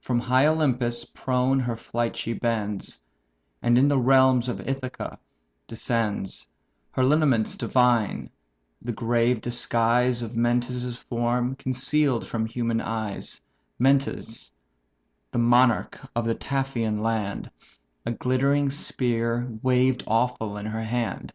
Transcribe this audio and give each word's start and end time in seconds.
From 0.00 0.18
high 0.18 0.46
Olympus 0.46 1.04
prone 1.04 1.60
her 1.60 1.76
flight 1.76 2.16
she 2.16 2.32
bends, 2.32 2.98
And 3.60 3.76
in 3.76 3.86
the 3.88 3.98
realms 3.98 4.48
of 4.48 4.66
Ithaca 4.66 5.18
descends, 5.66 6.48
Her 6.92 7.04
lineaments 7.04 7.54
divine, 7.54 8.30
the 8.80 8.92
grave 8.94 9.42
disguise 9.42 10.22
Of 10.22 10.34
Mentes' 10.34 10.96
form 10.96 11.54
conceal'd 11.54 12.26
from 12.26 12.46
human 12.46 12.80
eyes 12.80 13.42
(Mentes, 13.78 14.50
the 15.32 15.38
monarch 15.38 15.98
of 16.16 16.24
the 16.24 16.34
Taphian 16.34 17.02
land); 17.02 17.50
A 18.06 18.12
glittering 18.12 18.70
spear 18.70 19.50
waved 19.62 20.02
awful 20.06 20.56
in 20.56 20.64
her 20.64 20.84
hand. 20.84 21.34